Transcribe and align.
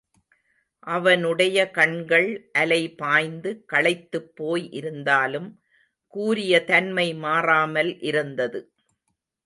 அவனுடயை 0.87 1.65
கண்கள் 1.71 2.49
அலை 2.51 2.81
பாய்ந்து, 2.95 3.65
களைத்துப்போய் 3.73 4.67
இருந்தாலும், 4.71 5.49
கூரிய 6.13 6.63
தன்மை 6.63 7.13
மாறாமல் 7.13 7.99
இருந்தது. 8.01 8.61